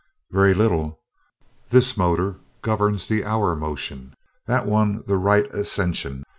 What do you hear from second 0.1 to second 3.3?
"Very little. This motor governs the